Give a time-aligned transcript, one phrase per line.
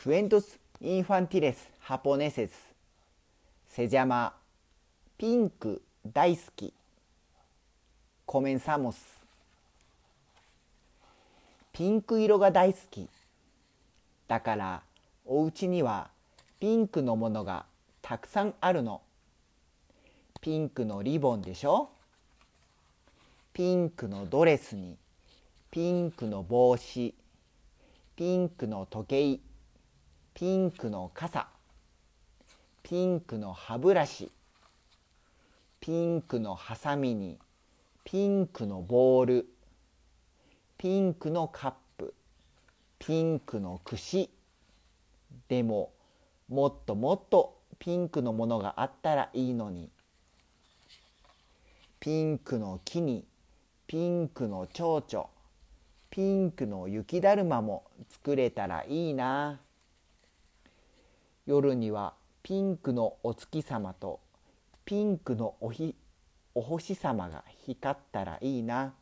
[0.00, 1.56] Cuentos infantiles
[1.88, 2.50] japoneses.
[3.66, 4.32] Se llama
[5.18, 6.72] ピンク大好き
[8.24, 8.94] Comenzamos.
[11.72, 13.08] ピンク色が大好き
[14.28, 14.82] だから
[15.26, 16.10] お家には
[16.60, 17.66] ピンクのものが
[18.00, 19.02] たくさんあるの
[20.40, 21.90] ピンクのリボンでしょ
[23.52, 24.96] ピンクのドレスに
[25.72, 27.14] ピンクの帽子
[28.14, 29.48] ピンクの時計
[30.38, 31.48] ピンクの傘。
[32.84, 34.30] ピンクの歯ブラシ。
[35.80, 37.40] ピンクのハサミに。
[38.04, 39.48] ピンクのボール。
[40.76, 42.14] ピンクのカップ。
[43.00, 44.30] ピンクの串。
[45.48, 45.90] でも
[46.48, 49.90] もっともっとピンクのものがあったらいいのに。
[51.98, 53.26] ピンクの木に。
[53.88, 55.26] ピンクの蝶々。
[56.10, 59.58] ピンクの雪だるまも作れたらいいな。
[61.48, 62.12] 夜には
[62.42, 64.20] ピンクのお月様と
[64.84, 65.94] ピンクのおひ
[66.54, 68.92] お星様が光ったらいいな。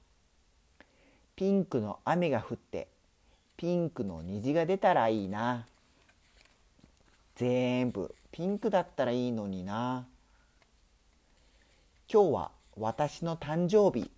[1.35, 2.87] ピンクの雨が降って
[3.57, 5.67] ピンクの虹が出たらいいな。
[7.35, 10.07] 全部ピンクだったらいいのにな。
[12.09, 14.09] 今日は私の誕生日。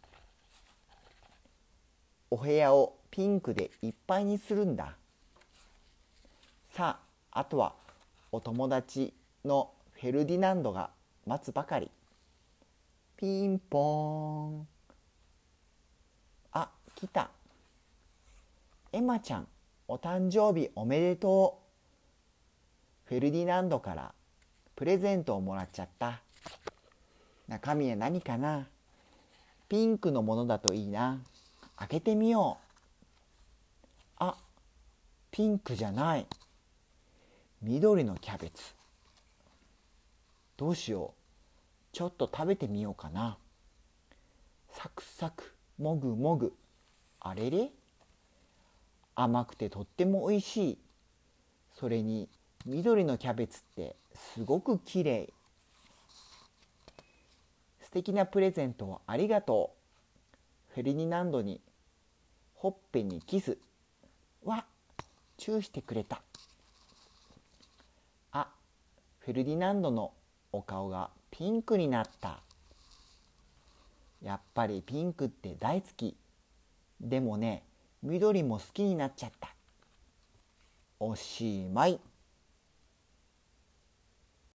[2.30, 4.96] お部屋をピンクでいっぱいにするんだ。
[6.74, 6.98] さ
[7.32, 7.87] ああとは
[8.30, 10.90] お友達のフェルディナンドが
[11.26, 11.90] 待つばかり。
[13.16, 14.68] ピンポーン。
[16.52, 17.30] あ来た。
[18.92, 19.48] エマちゃん
[19.86, 21.58] お誕生日おめでと
[23.06, 23.08] う。
[23.08, 24.12] フェルディナンドから
[24.76, 26.20] プレゼントをもらっちゃった。
[27.48, 28.66] 中身は何かな？
[29.70, 31.18] ピンクのものだといいな。
[31.76, 32.64] 開けてみよう。
[34.18, 34.36] あ
[35.30, 36.26] ピンクじゃない。
[37.60, 38.62] 緑のキャベツ。
[40.56, 41.96] どうしよう。
[41.96, 43.36] ちょっと食べてみようかな。
[44.72, 46.52] サクサクもぐもぐ。
[47.20, 47.70] あれれ？
[49.16, 50.78] 甘くてとってもおいしい。
[51.74, 52.28] それに
[52.64, 55.32] 緑のキャベツってすごくきれい
[57.82, 59.72] 素敵なプレゼントをありがと
[60.70, 60.74] う。
[60.74, 61.60] フェリニナンドに
[62.54, 63.58] ほっぺにキス。
[64.44, 64.64] は
[65.36, 66.22] チューしてくれた。
[69.28, 70.12] フェルディナンドの
[70.52, 72.40] お顔がピンクになった。
[74.22, 76.16] やっぱりピンクって大好き。
[76.98, 77.62] でもね
[78.02, 79.50] 緑も好きになっちゃった。
[80.98, 82.00] おしまい。